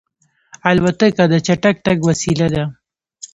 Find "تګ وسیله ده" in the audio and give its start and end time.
1.85-2.63